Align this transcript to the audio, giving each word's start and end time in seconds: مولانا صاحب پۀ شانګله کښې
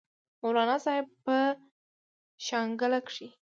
مولانا 0.41 0.77
صاحب 0.85 1.07
پۀ 1.25 1.37
شانګله 2.45 2.99
کښې 3.07 3.27